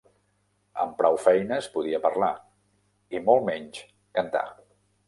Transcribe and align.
Amb 0.85 0.95
prou 1.01 1.17
feines 1.25 1.67
podia 1.75 2.01
parlar, 2.07 2.33
i 3.19 3.25
molt 3.31 3.49
menys 3.53 3.87
cantar. 4.21 4.47